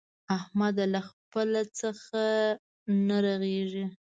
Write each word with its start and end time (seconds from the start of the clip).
احمده! 0.37 0.85
له 0.93 1.01
خپله 1.09 1.61
څخه 1.79 2.21
نه 3.07 3.17
رغېږي. 3.25 3.85